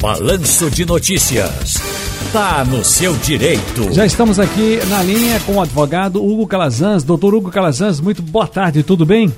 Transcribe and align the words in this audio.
Balanço 0.00 0.70
de 0.70 0.84
Notícias. 0.84 1.74
Tá 2.30 2.64
no 2.64 2.84
seu 2.84 3.14
direito. 3.14 3.92
Já 3.94 4.04
estamos 4.04 4.38
aqui 4.38 4.78
na 4.90 5.02
linha 5.02 5.40
com 5.46 5.54
o 5.54 5.62
advogado 5.62 6.22
Hugo 6.22 6.46
Calazans. 6.46 7.02
Doutor 7.02 7.34
Hugo 7.34 7.50
Calazans, 7.50 7.98
muito 7.98 8.20
boa 8.20 8.46
tarde, 8.46 8.82
tudo 8.82 9.06
bem? 9.06 9.32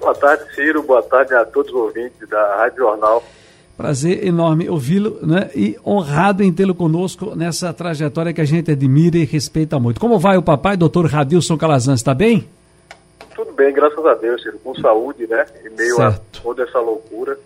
Boa 0.00 0.14
tarde, 0.14 0.42
Ciro. 0.52 0.82
Boa 0.82 1.02
tarde 1.02 1.32
a 1.34 1.44
todos 1.44 1.72
os 1.72 1.78
ouvintes 1.80 2.28
da 2.28 2.56
Rádio 2.56 2.78
Jornal. 2.78 3.22
Prazer 3.76 4.26
enorme 4.26 4.68
ouvi-lo 4.68 5.18
né? 5.22 5.48
e 5.54 5.76
honrado 5.86 6.42
em 6.42 6.52
tê-lo 6.52 6.74
conosco 6.74 7.36
nessa 7.36 7.72
trajetória 7.72 8.32
que 8.32 8.40
a 8.40 8.44
gente 8.44 8.72
admira 8.72 9.16
e 9.16 9.24
respeita 9.24 9.78
muito. 9.78 10.00
Como 10.00 10.18
vai 10.18 10.36
o 10.36 10.42
papai, 10.42 10.76
doutor 10.76 11.06
Radilson 11.06 11.56
Calazans, 11.56 12.00
está 12.00 12.12
bem? 12.12 12.48
Tudo 13.34 13.52
bem, 13.52 13.72
graças 13.72 14.04
a 14.04 14.14
Deus, 14.14 14.42
Ciro. 14.42 14.58
Com 14.58 14.74
saúde, 14.74 15.26
né? 15.28 15.46
Em 15.64 15.70
meio 15.76 15.96
certo. 15.96 16.40
a 16.40 16.42
toda 16.42 16.64
essa 16.64 16.80
loucura 16.80 17.38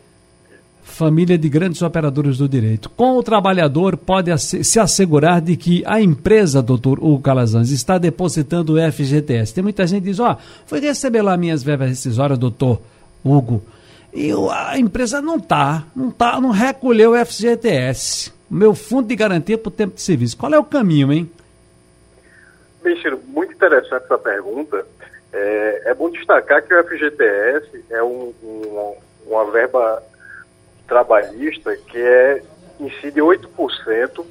família 0.82 1.38
de 1.38 1.48
grandes 1.48 1.82
operadores 1.82 2.38
do 2.38 2.48
direito. 2.48 2.91
Com 2.91 3.16
o 3.16 3.23
trabalhador 3.23 3.96
pode 3.96 4.36
se 4.38 4.80
assegurar 4.80 5.41
de 5.41 5.56
que 5.56 5.82
a 5.86 6.00
empresa, 6.00 6.62
doutor 6.62 6.98
Hugo 6.98 7.20
Calazans, 7.20 7.70
está 7.70 7.98
depositando 7.98 8.74
o 8.74 8.92
FGTS. 8.92 9.55
Tem 9.55 9.62
muita 9.62 9.86
gente 9.86 10.02
que 10.02 10.10
diz, 10.10 10.20
ó, 10.20 10.32
oh, 10.32 10.36
foi 10.66 10.80
receber 10.80 11.22
lá 11.22 11.36
minhas 11.36 11.62
verbas 11.62 11.88
rescisórias, 11.88 12.38
doutor 12.38 12.80
Hugo, 13.24 13.62
e 14.12 14.32
a 14.50 14.78
empresa 14.78 15.22
não 15.22 15.38
tá, 15.38 15.84
não 15.95 16.10
tá, 16.10 16.41
não 16.41 16.50
recolheu 16.50 17.12
o 17.12 17.24
FGTS. 17.24 18.33
Meu 18.50 18.74
fundo 18.74 19.06
de 19.06 19.14
garantia 19.14 19.56
para 19.56 19.69
o 19.69 19.72
tempo 19.72 19.94
de 19.94 20.02
serviço. 20.02 20.36
Qual 20.36 20.52
é 20.52 20.58
o 20.58 20.64
caminho, 20.64 21.12
hein? 21.12 21.30
Ciro, 23.00 23.20
muito 23.28 23.52
interessante 23.52 24.05
essa 24.05 24.19
pergunta. 24.19 24.84
É, 25.33 25.83
é 25.86 25.94
bom 25.94 26.10
destacar 26.10 26.62
que 26.62 26.74
o 26.74 26.84
FGTS 26.84 27.84
é 27.91 28.02
um, 28.02 28.34
um, 28.42 28.94
uma 29.27 29.50
verba 29.52 30.02
trabalhista 30.90 31.76
que 31.76 31.96
é, 31.96 32.42
incide 32.80 33.20
8% 33.20 34.26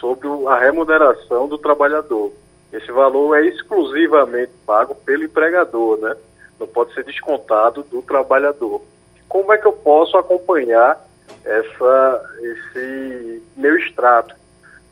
sobre 0.00 0.26
a 0.48 0.58
remuneração 0.58 1.46
do 1.46 1.58
trabalhador. 1.58 2.32
Esse 2.72 2.90
valor 2.90 3.36
é 3.36 3.46
exclusivamente 3.46 4.52
pago 4.66 4.94
pelo 4.94 5.24
empregador, 5.24 5.98
né? 5.98 6.16
Não 6.58 6.66
pode 6.66 6.94
ser 6.94 7.04
descontado 7.04 7.82
do 7.82 8.00
trabalhador. 8.00 8.80
Como 9.28 9.52
é 9.52 9.58
que 9.58 9.66
eu 9.66 9.72
posso 9.72 10.16
acompanhar 10.16 10.98
essa, 11.44 12.30
esse 12.40 13.42
meu 13.54 13.76
extrato? 13.78 14.34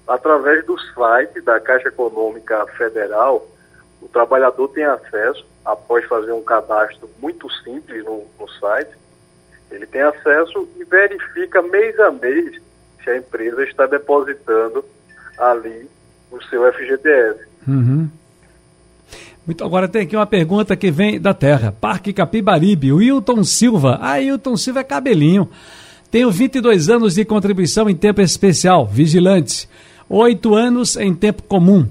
Através 0.06 0.64
do 0.67 0.78
site 0.78 1.41
da 1.41 1.58
Caixa 1.58 1.89
Econômica 1.89 2.67
Federal, 2.77 3.47
o 4.03 4.08
trabalhador 4.08 4.69
tem 4.69 4.84
acesso, 4.84 5.45
após 5.64 6.05
fazer 6.05 6.33
um 6.33 6.42
cadastro 6.42 7.08
muito 7.19 7.51
simples 7.64 8.05
no, 8.05 8.25
no 8.39 8.48
site, 8.61 8.91
ele 9.70 9.86
tem 9.86 10.03
acesso 10.03 10.69
e 10.78 10.84
verifica 10.84 11.62
mês 11.62 11.98
a 12.00 12.11
mês 12.11 12.61
se 13.03 13.11
a 13.11 13.17
empresa 13.17 13.62
está 13.64 13.86
depositando 13.86 14.84
ali 15.39 15.89
o 16.31 16.42
seu 16.45 16.73
FGTS. 16.73 17.47
Uhum. 17.67 18.08
Muito, 19.47 19.64
agora 19.64 19.86
tem 19.86 20.03
aqui 20.03 20.17
uma 20.17 20.27
pergunta 20.27 20.77
que 20.77 20.91
vem 20.91 21.20
da 21.20 21.33
terra. 21.33 21.73
Parque 21.81 22.12
Capibaribe, 22.12 22.92
Wilton 22.92 23.45
Silva. 23.45 23.98
Ah, 24.03 24.17
Wilton 24.17 24.56
Silva 24.56 24.81
é 24.81 24.84
cabelinho. 24.84 25.48
Tenho 26.11 26.30
22 26.30 26.89
anos 26.89 27.14
de 27.14 27.25
contribuição 27.25 27.89
em 27.89 27.95
tempo 27.95 28.20
especial, 28.20 28.86
vigilante. 28.86 29.69
Oito 30.08 30.55
anos 30.55 30.97
em 30.97 31.14
tempo 31.14 31.42
comum. 31.45 31.86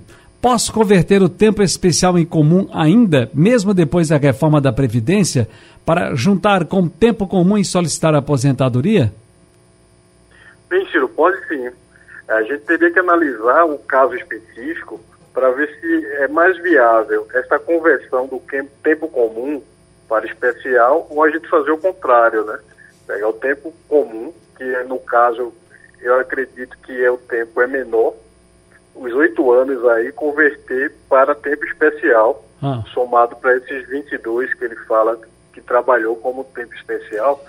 Posso 0.45 0.71
converter 0.71 1.23
o 1.23 1.27
tempo 1.27 1.63
especial 1.63 2.19
em 2.19 2.23
comum 2.23 2.69
ainda, 2.71 3.31
mesmo 3.33 3.73
depois 3.73 4.09
da 4.09 4.17
reforma 4.17 4.61
da 4.61 4.71
Previdência? 4.71 5.47
para 5.83 6.13
juntar 6.13 6.65
com 6.65 6.87
tempo 6.87 7.25
comum 7.25 7.57
e 7.57 7.65
solicitar 7.65 8.13
a 8.13 8.19
aposentadoria? 8.19 9.11
Bem, 10.69 10.87
Ciro, 10.91 11.09
pode 11.09 11.43
sim. 11.47 11.71
A 12.27 12.43
gente 12.43 12.59
teria 12.59 12.91
que 12.91 12.99
analisar 12.99 13.65
um 13.65 13.79
caso 13.79 14.13
específico 14.13 15.01
para 15.33 15.49
ver 15.49 15.67
se 15.79 16.05
é 16.17 16.27
mais 16.27 16.55
viável 16.61 17.27
essa 17.33 17.57
conversão 17.57 18.27
do 18.27 18.39
tempo 18.83 19.07
comum 19.07 19.63
para 20.07 20.27
especial 20.27 21.07
ou 21.09 21.23
a 21.23 21.29
gente 21.31 21.47
fazer 21.47 21.71
o 21.71 21.77
contrário, 21.79 22.45
né? 22.45 22.59
Pegar 23.07 23.29
o 23.29 23.33
tempo 23.33 23.73
comum, 23.89 24.31
que 24.55 24.83
no 24.83 24.99
caso 24.99 25.51
eu 26.03 26.19
acredito 26.19 26.77
que 26.85 27.03
é 27.03 27.09
o 27.09 27.17
tempo 27.17 27.59
é 27.61 27.65
menor, 27.65 28.13
os 28.95 29.13
oito 29.13 29.51
anos 29.51 29.85
aí 29.89 30.11
converter 30.11 30.93
para 31.09 31.35
tempo 31.35 31.65
especial, 31.65 32.43
ah. 32.61 32.83
somado 32.93 33.35
para 33.35 33.57
esses 33.57 33.87
22 33.89 34.53
que 34.53 34.65
ele 34.65 34.75
fala 34.87 35.19
que 35.53 35.61
trabalhou 35.61 36.15
como 36.15 36.43
tempo 36.43 36.73
especial, 36.75 37.43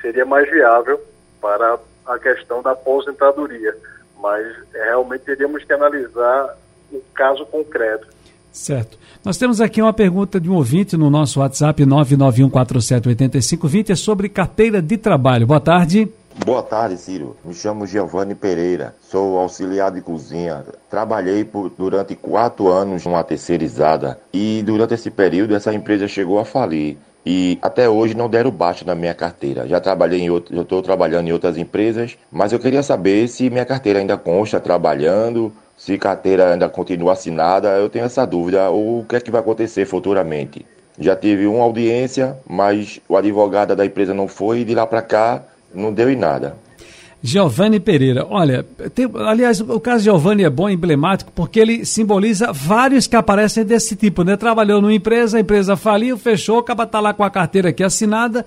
seria 0.00 0.24
mais 0.24 0.50
viável 0.50 1.00
para 1.40 1.78
a 2.06 2.18
questão 2.18 2.62
da 2.62 2.72
aposentadoria. 2.72 3.76
Mas 4.20 4.46
é, 4.74 4.84
realmente 4.84 5.22
teríamos 5.22 5.64
que 5.64 5.72
analisar 5.72 6.56
o 6.92 7.00
caso 7.14 7.44
concreto. 7.46 8.06
Certo. 8.52 8.98
Nós 9.24 9.36
temos 9.36 9.60
aqui 9.60 9.82
uma 9.82 9.92
pergunta 9.92 10.38
de 10.38 10.48
um 10.48 10.54
ouvinte 10.54 10.96
no 10.96 11.10
nosso 11.10 11.40
WhatsApp 11.40 11.84
991478520 11.84 13.90
é 13.90 13.96
sobre 13.96 14.28
carteira 14.28 14.80
de 14.80 14.96
trabalho. 14.96 15.46
Boa 15.46 15.60
tarde. 15.60 16.08
Boa 16.36 16.64
tarde, 16.64 16.96
Ciro. 16.96 17.36
Me 17.44 17.54
chamo 17.54 17.86
Giovanni 17.86 18.34
Pereira, 18.34 18.92
sou 19.00 19.38
auxiliar 19.38 19.92
de 19.92 20.00
cozinha. 20.00 20.64
Trabalhei 20.90 21.44
por, 21.44 21.70
durante 21.70 22.16
quatro 22.16 22.68
anos 22.68 23.06
numa 23.06 23.22
terceirizada 23.22 24.18
e 24.32 24.60
durante 24.66 24.94
esse 24.94 25.12
período 25.12 25.54
essa 25.54 25.72
empresa 25.72 26.08
chegou 26.08 26.40
a 26.40 26.44
falir 26.44 26.98
e 27.24 27.56
até 27.62 27.88
hoje 27.88 28.16
não 28.16 28.28
deram 28.28 28.50
baixa 28.50 28.84
na 28.84 28.96
minha 28.96 29.14
carteira. 29.14 29.68
Já 29.68 29.80
trabalhei 29.80 30.22
em 30.22 30.28
outro, 30.28 30.60
estou 30.60 30.82
trabalhando 30.82 31.28
em 31.28 31.32
outras 31.32 31.56
empresas, 31.56 32.18
mas 32.32 32.52
eu 32.52 32.58
queria 32.58 32.82
saber 32.82 33.28
se 33.28 33.48
minha 33.48 33.64
carteira 33.64 34.00
ainda 34.00 34.16
consta 34.16 34.58
trabalhando, 34.58 35.52
se 35.78 35.96
carteira 35.96 36.52
ainda 36.52 36.68
continua 36.68 37.12
assinada. 37.12 37.68
Eu 37.78 37.88
tenho 37.88 38.06
essa 38.06 38.26
dúvida. 38.26 38.68
Ou 38.70 39.00
o 39.00 39.04
que 39.04 39.14
é 39.14 39.20
que 39.20 39.30
vai 39.30 39.40
acontecer 39.40 39.86
futuramente? 39.86 40.66
Já 40.98 41.14
tive 41.14 41.46
uma 41.46 41.62
audiência, 41.62 42.36
mas 42.44 43.00
o 43.08 43.16
advogado 43.16 43.74
da 43.76 43.86
empresa 43.86 44.12
não 44.12 44.26
foi 44.26 44.60
e 44.60 44.64
de 44.64 44.74
lá 44.74 44.84
para 44.86 45.00
cá 45.00 45.42
não 45.74 45.92
deu 45.92 46.10
em 46.10 46.16
nada. 46.16 46.56
Giovanni 47.22 47.80
Pereira. 47.80 48.26
Olha, 48.28 48.62
tem, 48.94 49.10
aliás, 49.14 49.58
o 49.58 49.80
caso 49.80 50.00
de 50.00 50.04
Giovanni 50.04 50.44
é 50.44 50.50
bom, 50.50 50.68
emblemático, 50.68 51.32
porque 51.32 51.58
ele 51.58 51.84
simboliza 51.86 52.52
vários 52.52 53.06
que 53.06 53.16
aparecem 53.16 53.64
desse 53.64 53.96
tipo, 53.96 54.22
né? 54.22 54.36
Trabalhou 54.36 54.82
numa 54.82 54.92
empresa, 54.92 55.38
a 55.38 55.40
empresa 55.40 55.74
faliu, 55.74 56.18
fechou, 56.18 56.58
acaba 56.58 56.86
tá 56.86 57.00
lá 57.00 57.14
com 57.14 57.24
a 57.24 57.30
carteira 57.30 57.70
aqui 57.70 57.82
assinada 57.82 58.44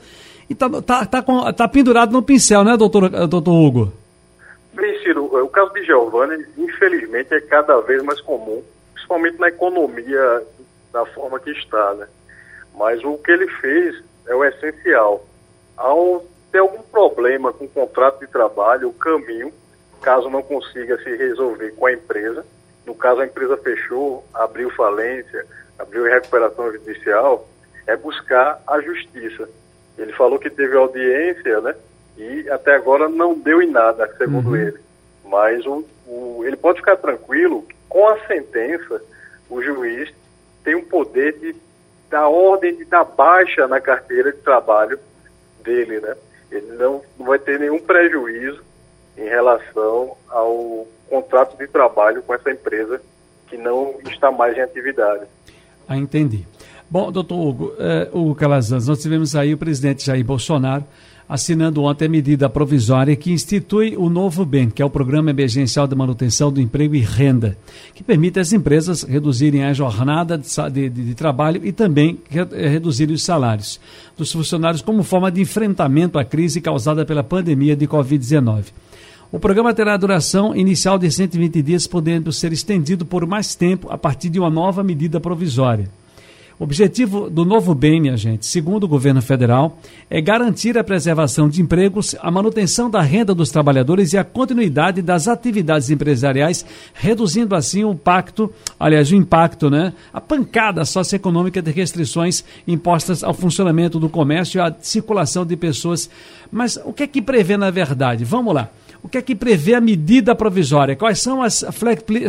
e 0.48 0.54
tá, 0.54 0.70
tá, 0.82 1.06
tá, 1.08 1.22
com, 1.24 1.52
tá 1.54 1.68
pendurado 1.68 2.12
no 2.12 2.22
pincel, 2.22 2.64
né, 2.64 2.78
doutor, 2.78 3.10
doutor 3.28 3.52
Hugo? 3.52 3.92
Bem, 4.74 4.96
Ciro, 5.00 5.26
o 5.26 5.50
caso 5.50 5.74
de 5.74 5.84
Giovanni, 5.84 6.46
infelizmente, 6.56 7.34
é 7.34 7.42
cada 7.42 7.82
vez 7.82 8.04
mais 8.04 8.22
comum, 8.22 8.62
principalmente 8.94 9.40
na 9.40 9.48
economia 9.48 10.44
da 10.94 11.04
forma 11.08 11.40
que 11.40 11.50
está, 11.50 11.96
né? 11.96 12.06
Mas 12.78 13.04
o 13.04 13.18
que 13.18 13.32
ele 13.32 13.48
fez 13.48 14.04
é 14.28 14.36
o 14.36 14.46
essencial. 14.46 15.26
Ao 15.76 16.24
ter 16.52 16.60
algum 16.60 16.82
problema 16.84 17.52
com 17.54 17.66
o 17.66 17.70
contrato 17.70 18.20
de 18.20 18.28
trabalho, 18.28 18.90
o 18.90 18.94
caminho, 18.94 19.52
caso 20.02 20.30
não 20.30 20.42
consiga 20.42 20.98
se 21.04 21.16
resolver 21.16 21.72
com 21.72 21.86
a 21.86 21.94
empresa, 21.94 22.46
no 22.86 22.96
caso 22.96 23.22
a 23.22 23.26
empresa 23.26 23.58
fechou, 23.58 24.24
abriu 24.34 24.70
falência, 24.72 25.46
abriu 25.78 26.04
recuperação 26.06 26.72
judicial, 26.72 27.48
é 27.86 27.96
buscar 27.96 28.62
a 28.66 28.80
justiça. 28.82 29.50
Ele 29.98 30.14
falou 30.14 30.40
que 30.40 30.50
teve 30.50 30.76
audiência, 30.78 31.60
né? 31.62 31.76
E 32.18 32.50
até 32.50 32.76
agora 32.76 33.10
não 33.10 33.38
deu 33.38 33.62
em 33.62 33.70
nada, 33.70 34.10
segundo 34.18 34.50
uhum. 34.50 34.56
ele. 34.56 34.78
Mas 35.26 35.66
o, 35.66 35.86
o, 36.08 36.44
ele 36.46 36.56
pode 36.56 36.80
ficar 36.80 36.98
tranquilo, 36.98 37.66
com 37.90 38.08
a 38.08 38.18
sentença, 38.26 39.02
o 39.50 39.62
juiz 39.62 40.14
tem 40.64 40.76
o 40.76 40.86
poder 40.86 41.38
de 41.40 41.56
dar 42.10 42.28
ordem 42.28 42.76
de 42.76 42.86
dar 42.86 43.04
baixa 43.04 43.68
na 43.68 43.80
carteira 43.82 44.32
de 44.32 44.40
trabalho 44.40 45.00
dele, 45.62 46.00
né? 46.00 46.16
Ele 46.52 46.74
não, 46.78 47.02
vai 47.20 47.40
ter 47.40 47.60
nenhum 47.60 47.80
prejuízo 47.80 48.62
em 49.18 49.26
relação 49.26 50.16
ao 50.30 50.88
contrato 51.10 51.58
de 51.58 51.68
trabalho 51.68 52.22
com 52.22 52.34
essa 52.34 52.52
empresa 52.52 53.02
que 53.48 53.58
não 53.58 53.96
está 54.06 54.32
mais 54.32 54.58
em 54.58 54.62
atividade. 54.62 55.26
Ah, 55.88 55.98
entendi. 55.98 56.46
Bom, 56.90 57.12
doutor 57.12 57.36
Hugo, 57.36 57.74
eh, 57.80 58.10
Hugo 58.14 58.36
Calazans, 58.36 58.88
nós 58.88 59.02
tivemos 59.02 59.36
aí 59.36 59.54
o 59.54 59.58
presidente 59.58 60.06
Jair 60.06 60.24
Bolsonaro 60.24 60.84
assinando 61.28 61.84
ontem 61.84 62.06
a 62.06 62.10
medida 62.10 62.50
provisória 62.50 63.16
que 63.16 63.32
institui 63.32 63.96
o 63.98 64.10
novo 64.10 64.46
BEM, 64.46 64.70
que 64.70 64.82
é 64.82 64.86
o 64.86 64.90
Programa 64.90 65.30
Emergencial 65.30 65.88
de 65.88 65.96
Manutenção 65.96 66.52
do 66.52 66.62
Emprego 66.62 66.96
e 66.96 67.02
Renda, 67.02 67.58
que 67.94 68.04
permite 68.04 68.40
às 68.40 68.54
empresas 68.54 69.04
reduzirem 69.04 69.64
a 69.64 69.74
jornada 69.74 70.38
de, 70.38 70.70
de, 70.72 70.90
de 70.90 71.16
trabalho 71.16 71.66
e 71.66 71.72
também 71.72 72.20
eh, 72.32 72.68
reduzirem 72.68 73.14
os 73.14 73.24
salários 73.24 73.80
dos 74.18 74.32
funcionários 74.32 74.82
como 74.82 75.04
forma 75.04 75.32
de 75.32 75.42
enfrentamento 75.42 76.18
à 76.18 76.24
crise 76.24 76.62
causada 76.62 77.06
pela 77.06 77.24
pandemia 77.24 77.76
de 77.76 77.88
Covid-19. 77.88 78.66
O 79.30 79.40
programa 79.40 79.74
terá 79.74 79.98
duração 79.98 80.56
inicial 80.56 80.98
de 80.98 81.12
120 81.12 81.62
dias, 81.62 81.86
podendo 81.86 82.32
ser 82.32 82.54
estendido 82.54 83.06
por 83.06 83.26
mais 83.28 83.54
tempo 83.56 83.92
a 83.92 83.98
partir 83.98 84.30
de 84.30 84.40
uma 84.40 84.50
nova 84.50 84.82
medida 84.82 85.20
provisória. 85.20 85.90
O 86.60 86.64
objetivo 86.64 87.30
do 87.30 87.46
novo 87.46 87.76
bem, 87.76 88.02
minha 88.02 88.18
gente, 88.18 88.44
segundo 88.48 88.86
o 88.86 88.88
governo 88.88 89.22
federal, 89.22 89.78
é 90.10 90.20
garantir 90.20 90.76
a 90.76 90.84
preservação 90.84 91.48
de 91.48 91.62
empregos, 91.62 92.16
a 92.20 92.32
manutenção 92.32 92.90
da 92.90 93.00
renda 93.00 93.36
dos 93.36 93.52
trabalhadores 93.52 94.12
e 94.12 94.18
a 94.18 94.24
continuidade 94.24 95.04
das 95.04 95.28
atividades 95.28 95.92
empresariais, 95.92 96.66
reduzindo 96.96 97.56
assim 97.56 97.84
o 97.84 97.92
impacto, 97.92 98.52
aliás, 98.80 99.12
o 99.12 99.16
impacto, 99.16 99.70
né, 99.70 99.94
a 100.12 100.20
pancada 100.20 100.84
socioeconômica 100.84 101.62
de 101.62 101.70
restrições 101.70 102.44
impostas 102.68 103.24
ao 103.24 103.36
funcionamento 103.36 104.00
do 104.00 104.10
comércio 104.10 104.58
e 104.58 104.62
à 104.62 104.76
circulação 104.82 105.46
de 105.46 105.56
pessoas. 105.56 106.10
Mas 106.52 106.80
o 106.84 106.92
que 106.92 107.04
é 107.04 107.08
que 107.08 107.22
prevê 107.22 107.56
na 107.56 107.70
verdade? 107.70 108.26
Vamos 108.26 108.56
lá. 108.56 108.72
O 109.04 109.08
que 109.08 109.20
é 109.20 109.22
que 109.22 109.36
prevê 109.36 109.76
a 109.76 109.82
medida 109.82 110.34
provisória? 110.34 110.96
Quais 110.96 111.22
são 111.22 111.44
as 111.44 111.64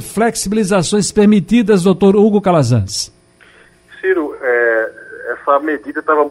flexibilizações 0.02 1.10
permitidas, 1.10 1.84
doutor 1.84 2.14
Hugo 2.14 2.42
Calazans? 2.42 3.16
Ciro, 4.00 4.36
é, 4.40 4.92
essa 5.32 5.58
medida 5.60 6.00
estava 6.00 6.30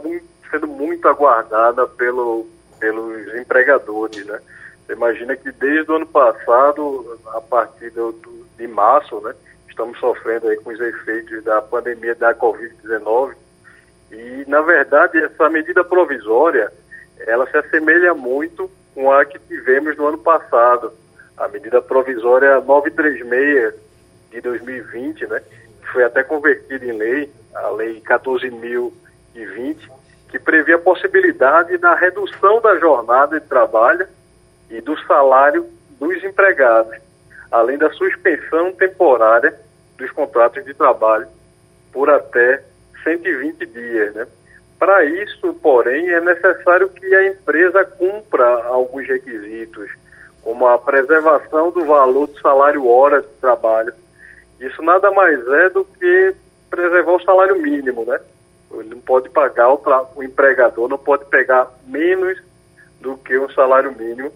sendo 0.50 0.68
muito 0.68 1.08
aguardada 1.08 1.88
pelo, 1.88 2.48
pelos 2.80 3.36
empregadores, 3.36 4.26
né? 4.26 4.40
Você 4.86 4.94
imagina 4.94 5.36
que 5.36 5.52
desde 5.52 5.92
o 5.92 5.96
ano 5.96 6.06
passado, 6.06 7.20
a 7.28 7.42
partir 7.42 7.90
do, 7.90 8.14
de 8.58 8.68
março, 8.68 9.20
né, 9.20 9.36
estamos 9.70 10.00
sofrendo 10.00 10.48
aí 10.48 10.56
com 10.58 10.72
os 10.72 10.80
efeitos 10.80 11.44
da 11.44 11.62
pandemia 11.62 12.16
da 12.16 12.34
Covid-19 12.34 13.36
e, 14.12 14.46
na 14.48 14.62
verdade, 14.62 15.22
essa 15.22 15.50
medida 15.50 15.84
provisória, 15.84 16.72
ela 17.20 17.46
se 17.50 17.58
assemelha 17.58 18.14
muito 18.14 18.72
com 18.96 19.12
a 19.12 19.26
que 19.26 19.38
tivemos 19.40 19.98
no 19.98 20.08
ano 20.08 20.18
passado, 20.18 20.94
a 21.36 21.48
medida 21.50 21.82
provisória 21.82 22.62
936 22.62 23.74
de 24.32 24.42
2020, 24.42 25.28
né, 25.28 25.42
foi 25.92 26.06
até 26.06 26.24
convertida 26.24 26.86
em 26.86 26.94
lei, 26.98 27.32
a 27.64 27.70
lei 27.70 28.02
14.020, 28.02 29.78
que 30.30 30.40
previa 30.40 30.76
a 30.76 30.80
possibilidade 30.80 31.78
da 31.78 31.96
redução 31.96 32.62
da 32.62 32.78
jornada 32.78 33.40
de 33.40 33.48
trabalho 33.48 34.08
e 34.70 34.82
do 34.82 34.98
salário 35.06 35.66
dos 36.00 36.24
empregados, 36.24 36.98
além 37.52 37.78
da 37.78 37.90
suspensão 37.92 38.72
temporária 38.74 39.54
dos 39.98 40.12
contratos 40.12 40.64
de 40.66 40.74
trabalho 40.74 41.28
por 41.92 42.10
até 42.10 42.62
120 43.04 43.66
dias, 43.66 44.14
né? 44.14 44.28
Para 44.78 45.04
isso, 45.06 45.54
porém, 45.56 46.08
é 46.10 46.22
necessário 46.22 46.88
que 46.90 47.16
a 47.16 47.28
empresa 47.28 47.84
cumpra 47.84 48.46
alguns 48.66 49.08
requisitos, 49.08 49.90
como 50.44 50.68
a 50.68 50.78
preservação 50.78 51.72
do 51.72 51.84
valor 51.84 52.28
do 52.28 52.40
salário 52.40 52.88
hora 52.88 53.22
de 53.22 53.28
trabalho. 53.42 53.94
Isso 54.60 54.82
nada 54.84 55.10
mais 55.12 55.40
é 55.48 55.70
do 55.70 55.84
que 55.84 56.36
preservar 56.78 57.14
o 57.14 57.24
salário 57.24 57.60
mínimo, 57.60 58.06
né? 58.06 58.20
Ele 58.72 58.90
não 58.90 59.00
pode 59.00 59.30
pagar, 59.30 59.70
o, 59.70 59.82
o 60.16 60.24
empregador 60.24 60.88
não 60.88 60.98
pode 60.98 61.26
pegar 61.26 61.68
menos 61.88 62.38
do 63.02 63.18
que 63.18 63.38
um 63.38 63.50
salário 63.50 63.94
mínimo. 63.98 64.32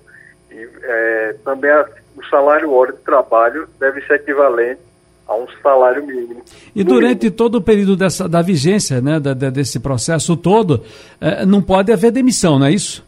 E 0.50 0.68
é, 0.84 1.36
também 1.46 1.70
a, 1.70 1.86
o 2.18 2.26
salário 2.26 2.74
hora 2.74 2.94
de 2.94 3.00
trabalho 3.00 3.68
deve 3.80 4.02
ser 4.02 4.16
equivalente 4.16 4.82
a 5.28 5.36
um 5.36 5.46
salário 5.62 6.06
mínimo. 6.06 6.42
E 6.76 6.84
durante 6.84 7.26
mínimo. 7.26 7.38
todo 7.38 7.56
o 7.56 7.62
período 7.62 7.96
dessa, 7.96 8.28
da 8.28 8.42
vigência, 8.42 9.00
né, 9.00 9.20
da, 9.20 9.34
desse 9.34 9.80
processo 9.80 10.36
todo, 10.36 10.84
é, 11.20 11.46
não 11.46 11.62
pode 11.62 11.92
haver 11.92 12.12
demissão, 12.12 12.58
não 12.58 12.66
é 12.66 12.72
isso? 12.72 13.06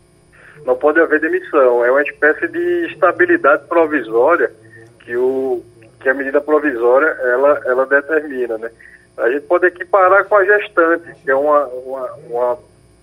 Não 0.65 0.75
pode 0.75 0.99
haver 0.99 1.19
demissão. 1.19 1.83
É 1.83 1.91
uma 1.91 2.03
espécie 2.03 2.47
de 2.47 2.87
estabilidade 2.91 3.65
provisória 3.67 4.51
que, 4.99 5.15
o, 5.17 5.61
que 5.99 6.07
a 6.07 6.13
medida 6.13 6.39
provisória 6.39 7.07
ela, 7.07 7.61
ela 7.65 7.85
determina, 7.85 8.57
né? 8.57 8.69
A 9.17 9.29
gente 9.29 9.45
pode 9.45 9.67
equiparar 9.67 10.25
com 10.25 10.35
a 10.35 10.43
gestante, 10.43 11.13
que 11.23 11.29
é 11.29 11.35
uma, 11.35 11.65
uma, 11.67 12.11
uma 12.29 12.57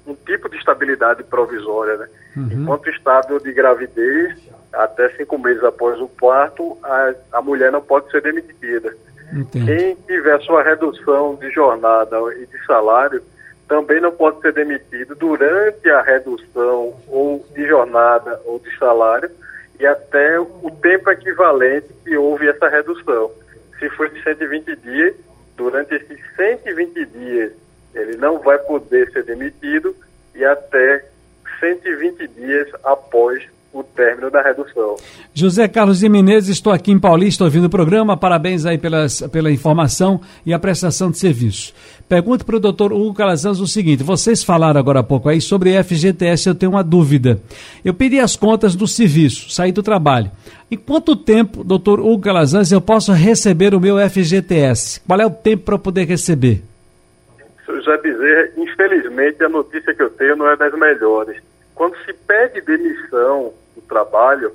um 0.06 0.14
tipo 0.14 0.48
de 0.48 0.56
estabilidade 0.56 1.22
provisória, 1.24 1.96
né? 1.96 2.08
Uhum. 2.36 2.48
Enquanto 2.52 2.90
estável 2.90 3.38
de 3.38 3.52
gravidez, 3.52 4.36
até 4.72 5.08
cinco 5.10 5.38
meses 5.38 5.62
após 5.62 6.00
o 6.00 6.08
parto, 6.08 6.76
a, 6.82 7.14
a 7.32 7.42
mulher 7.42 7.70
não 7.70 7.80
pode 7.80 8.10
ser 8.10 8.22
demitida. 8.22 8.94
Entendi. 9.32 9.66
Quem 9.66 9.94
tiver 10.06 10.40
sua 10.40 10.62
redução 10.62 11.36
de 11.36 11.50
jornada 11.50 12.16
e 12.36 12.46
de 12.46 12.64
salário 12.66 13.22
também 13.68 14.00
não 14.00 14.10
pode 14.10 14.40
ser 14.40 14.52
demitido 14.52 15.14
durante 15.14 15.88
a 15.90 16.02
redução 16.02 16.94
ou 17.06 17.46
de 17.54 17.68
jornada 17.68 18.40
ou 18.44 18.58
de 18.58 18.76
salário 18.76 19.30
e 19.78 19.86
até 19.86 20.40
o 20.40 20.70
tempo 20.82 21.08
equivalente 21.10 21.86
que 22.04 22.16
houve 22.16 22.48
essa 22.48 22.68
redução. 22.68 23.30
Se 23.78 23.88
for 23.90 24.10
de 24.10 24.20
120 24.22 24.76
dias, 24.76 25.14
durante 25.60 25.94
esses 25.94 26.18
120 26.36 27.04
dias 27.04 27.52
ele 27.94 28.16
não 28.16 28.38
vai 28.38 28.58
poder 28.60 29.12
ser 29.12 29.24
demitido 29.24 29.94
e 30.34 30.42
até 30.42 31.04
120 31.60 32.26
dias 32.28 32.68
após 32.82 33.46
o 33.72 33.84
término 33.84 34.30
da 34.30 34.42
redução. 34.42 34.96
José 35.32 35.68
Carlos 35.68 36.00
de 36.00 36.08
Menezes, 36.08 36.50
estou 36.50 36.72
aqui 36.72 36.90
em 36.90 36.98
Paulista 36.98 37.44
ouvindo 37.44 37.66
o 37.66 37.70
programa. 37.70 38.16
Parabéns 38.16 38.66
aí 38.66 38.76
pelas, 38.76 39.20
pela 39.28 39.50
informação 39.50 40.20
e 40.44 40.52
a 40.52 40.58
prestação 40.58 41.10
de 41.10 41.18
serviço. 41.18 41.72
Pergunto 42.08 42.44
para 42.44 42.56
o 42.56 42.60
doutor 42.60 42.92
Hugo 42.92 43.14
Calazans 43.14 43.60
o 43.60 43.66
seguinte: 43.68 44.02
vocês 44.02 44.42
falaram 44.42 44.80
agora 44.80 45.00
há 45.00 45.02
pouco 45.04 45.28
aí 45.28 45.40
sobre 45.40 45.80
FGTS, 45.82 46.48
eu 46.48 46.54
tenho 46.54 46.72
uma 46.72 46.82
dúvida. 46.82 47.40
Eu 47.84 47.94
pedi 47.94 48.18
as 48.18 48.34
contas 48.34 48.74
do 48.74 48.88
serviço, 48.88 49.50
saí 49.50 49.70
do 49.70 49.82
trabalho. 49.82 50.30
Em 50.68 50.76
quanto 50.76 51.14
tempo, 51.14 51.62
doutor 51.62 52.00
Hugo 52.00 52.22
Calazans, 52.22 52.72
eu 52.72 52.80
posso 52.80 53.12
receber 53.12 53.74
o 53.74 53.80
meu 53.80 53.96
FGTS? 53.98 55.00
Qual 55.06 55.20
é 55.20 55.26
o 55.26 55.30
tempo 55.30 55.64
para 55.64 55.74
eu 55.74 55.78
poder 55.78 56.04
receber? 56.06 56.62
José 57.66 57.96
Bezerra, 57.98 58.48
infelizmente 58.56 59.44
a 59.44 59.48
notícia 59.48 59.94
que 59.94 60.02
eu 60.02 60.10
tenho 60.10 60.36
não 60.36 60.50
é 60.50 60.56
das 60.56 60.72
melhores. 60.76 61.36
Quando 61.80 61.96
se 62.04 62.12
pede 62.12 62.60
demissão 62.60 63.54
do 63.74 63.80
trabalho, 63.80 64.54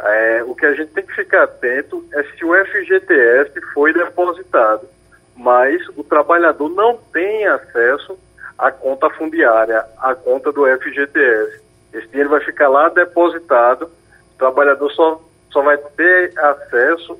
é, 0.00 0.44
o 0.44 0.54
que 0.54 0.66
a 0.66 0.74
gente 0.74 0.92
tem 0.92 1.02
que 1.02 1.14
ficar 1.14 1.44
atento 1.44 2.04
é 2.12 2.22
se 2.24 2.44
o 2.44 2.52
FGTS 2.54 3.58
foi 3.72 3.94
depositado, 3.94 4.86
mas 5.34 5.80
o 5.96 6.04
trabalhador 6.04 6.68
não 6.68 6.98
tem 7.10 7.46
acesso 7.46 8.18
à 8.58 8.70
conta 8.70 9.08
fundiária, 9.08 9.82
à 9.96 10.14
conta 10.14 10.52
do 10.52 10.66
FGTS. 10.66 11.58
Esse 11.94 12.06
dinheiro 12.08 12.28
vai 12.28 12.40
ficar 12.40 12.68
lá 12.68 12.90
depositado, 12.90 13.84
o 13.84 14.38
trabalhador 14.38 14.90
só, 14.92 15.22
só 15.50 15.62
vai 15.62 15.78
ter 15.78 16.38
acesso 16.38 17.18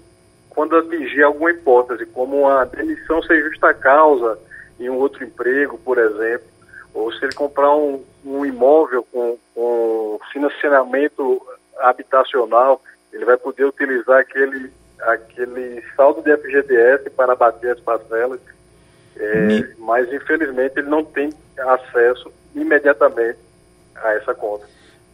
quando 0.51 0.77
atingir 0.77 1.23
alguma 1.23 1.53
hipótese, 1.53 2.05
como 2.05 2.43
uma 2.43 2.67
demissão 2.67 3.23
sem 3.23 3.41
justa 3.41 3.73
causa 3.73 4.39
em 4.79 4.91
um 4.91 4.97
outro 4.97 5.25
emprego, 5.25 5.79
por 5.79 5.97
exemplo, 5.97 6.58
ou 6.99 7.13
se 7.13 7.25
ele 7.25 7.33
comprar 7.33 7.75
um, 7.77 8.05
um 8.25 8.45
imóvel 8.45 9.07
com, 9.13 9.39
com 9.55 10.19
financiamento 10.33 11.41
habitacional, 11.79 12.83
ele 13.13 13.25
vai 13.25 13.37
poder 13.37 13.65
utilizar 13.67 14.19
aquele, 14.19 14.73
aquele 15.03 15.81
saldo 15.95 16.23
de 16.23 16.37
FGTS 16.37 17.09
para 17.11 17.37
bater 17.37 17.71
as 17.71 17.81
parcelas, 17.81 18.41
é, 19.17 19.75
mas 19.79 20.13
infelizmente 20.13 20.79
ele 20.79 20.89
não 20.89 21.05
tem 21.05 21.33
acesso 21.57 22.33
imediatamente 22.53 23.39
a 23.95 24.15
essa 24.15 24.35
conta. 24.35 24.67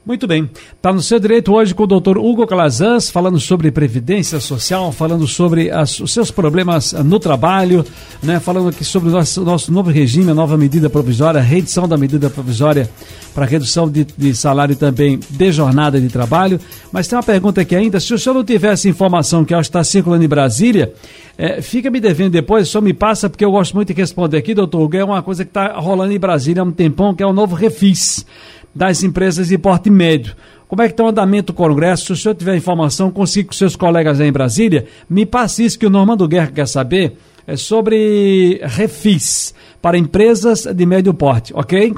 Muito 0.07 0.27
bem. 0.27 0.51
Está 0.77 0.93
no 0.93 1.01
seu 1.01 1.19
direito 1.19 1.51
hoje 1.51 1.75
com 1.75 1.85
o 1.85 1.87
doutor 1.87 2.19
Hugo 2.19 2.47
Calazans, 2.47 3.09
falando 3.09 3.41
sobre 3.41 3.71
previdência 3.71 4.39
social, 4.39 4.93
falando 4.93 5.27
sobre 5.27 5.71
as, 5.71 5.99
os 5.99 6.13
seus 6.13 6.31
problemas 6.31 6.93
no 6.93 7.19
trabalho, 7.19 7.83
né? 8.23 8.39
falando 8.39 8.69
aqui 8.69 8.85
sobre 8.85 9.09
o 9.09 9.13
nosso, 9.13 9.43
nosso 9.43 9.73
novo 9.73 9.91
regime, 9.91 10.31
a 10.31 10.35
nova 10.35 10.59
medida 10.59 10.91
provisória, 10.91 11.41
a 11.41 11.43
reedição 11.43 11.89
da 11.89 11.97
medida 11.97 12.29
provisória 12.29 12.91
para 13.35 13.47
redução 13.47 13.91
de, 13.91 14.05
de 14.05 14.35
salário 14.35 14.77
também 14.77 15.19
de 15.31 15.53
jornada 15.53 15.99
de 15.99 16.11
trabalho. 16.11 16.61
Mas 16.93 17.09
tem 17.09 17.17
uma 17.17 17.23
pergunta 17.23 17.63
aqui 17.63 17.75
ainda: 17.75 17.99
se 17.99 18.13
o 18.13 18.19
senhor 18.19 18.35
não 18.35 18.45
tivesse 18.45 18.87
informação 18.87 19.43
que 19.43 19.55
está 19.55 19.83
circulando 19.83 20.23
em 20.23 20.29
Brasília, 20.29 20.93
é, 21.39 21.63
fica 21.63 21.91
me 21.91 21.99
devendo 21.99 22.33
depois, 22.33 22.69
só 22.69 22.83
me 22.83 22.93
passa, 22.93 23.31
porque 23.31 23.45
eu 23.45 23.51
gosto 23.51 23.75
muito 23.75 23.89
de 23.89 23.99
responder 23.99 24.37
aqui, 24.37 24.53
doutor 24.53 24.83
Hugo, 24.83 24.97
é 24.99 25.05
uma 25.05 25.23
coisa 25.23 25.47
que 25.47 25.51
está 25.51 25.81
rolando 25.81 26.13
em 26.13 26.19
Brasília 26.19 26.61
há 26.61 26.65
um 26.67 26.73
tempão, 26.73 27.15
que 27.15 27.23
é 27.23 27.27
o 27.27 27.33
novo 27.33 27.55
refis 27.55 28.27
das 28.75 29.03
empresas 29.03 29.49
de 29.49 29.59
porte 29.59 29.91
médio. 29.91 30.35
Como 30.67 30.83
é 30.83 30.87
que 30.87 30.93
está 30.93 31.05
o 31.05 31.09
andamento 31.09 31.53
do 31.53 31.57
Congresso? 31.57 32.07
Se 32.07 32.13
o 32.13 32.17
senhor 32.17 32.35
tiver 32.35 32.57
informação, 32.57 33.11
consiga 33.11 33.49
com 33.49 33.55
seus 33.55 33.77
colegas 33.77 34.21
aí 34.21 34.29
em 34.29 34.33
Brasília, 34.33 34.87
me 35.09 35.25
passe 35.25 35.65
isso 35.65 35.79
que 35.79 35.87
o 35.87 35.91
Normando 35.91 36.27
Guerra 36.27 36.51
quer 36.53 36.67
saber 36.67 37.17
é 37.47 37.57
sobre 37.57 38.59
refis 38.63 39.55
para 39.81 39.99
empresas 39.99 40.65
de 40.65 40.87
médio 40.87 41.13
porte, 41.13 41.53
ok? 41.55 41.95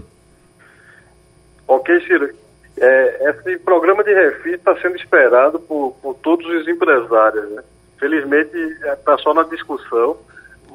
Ok, 1.68 2.00
Ciro. 2.06 2.28
É, 2.78 3.30
esse 3.30 3.58
programa 3.58 4.04
de 4.04 4.12
refis 4.12 4.54
está 4.54 4.76
sendo 4.76 4.96
esperado 4.96 5.58
por, 5.60 5.96
por 6.02 6.14
todos 6.16 6.44
os 6.46 6.68
empresários. 6.68 7.48
Né? 7.50 7.62
Felizmente 7.98 8.56
está 8.56 9.16
só 9.18 9.32
na 9.32 9.44
discussão 9.44 10.16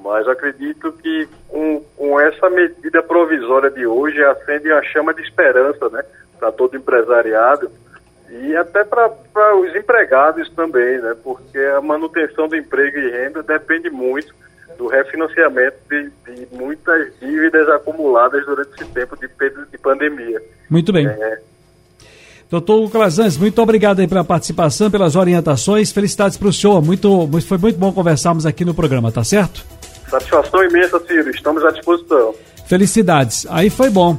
mas 0.04 0.28
acredito 0.28 0.92
que 0.94 1.28
com, 1.48 1.84
com 1.96 2.20
essa 2.20 2.50
medida 2.50 3.02
provisória 3.04 3.70
de 3.70 3.86
hoje 3.86 4.24
acende 4.24 4.72
a 4.72 4.82
chama 4.84 5.14
de 5.14 5.22
esperança 5.22 5.90
né, 5.90 6.04
para 6.40 6.52
todo 6.52 6.76
empresariado 6.76 7.72
e 8.30 8.56
até 8.56 8.84
para 8.84 9.10
os 9.58 9.76
empregados 9.76 10.50
também, 10.52 11.00
né, 11.00 11.16
porque 11.24 11.60
a 11.60 11.82
manutenção 11.82 12.48
do 12.48 12.56
emprego 12.56 12.98
e 12.98 13.12
renda 13.12 13.44
depende 13.44 13.90
muito 13.90 14.34
do 14.78 14.88
refinanciamento 14.88 15.78
de, 15.90 16.10
de, 16.26 16.48
muitas 16.56 17.14
dívidas 17.20 17.70
acumuladas 17.70 18.46
durante 18.46 18.82
esse 18.82 18.92
tempo 18.92 19.16
de, 19.18 19.28
de 19.28 19.78
pandemia. 19.78 20.42
Muito 20.70 20.92
bem. 20.92 21.08
É, 21.08 21.40
Doutor 22.52 22.90
Calazans, 22.92 23.38
muito 23.38 23.62
obrigado 23.62 24.02
aí 24.02 24.08
pela 24.10 24.26
participação, 24.26 24.92
pelas 24.92 25.16
orientações. 25.16 25.90
Felicidades 25.92 26.38
para 26.38 26.50
o 26.50 26.54
senhor. 26.54 26.82
Muito, 26.82 27.30
foi 27.48 27.58
muito 27.58 27.80
bom 27.80 27.94
conversarmos 27.94 28.46
aqui 28.46 28.66
no 28.66 28.74
programa, 28.74 29.10
tá 29.10 29.24
certo? 29.24 29.66
Satisfação 30.12 30.62
imensa, 30.66 31.00
Ciro. 31.08 31.32
Estamos 31.32 31.64
à 31.64 31.72
disposição. 31.72 32.36
Felicidades. 32.68 33.48
Aí 33.50 33.70
foi 33.70 33.90
bom. 33.90 34.18